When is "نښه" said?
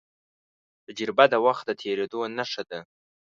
2.37-2.63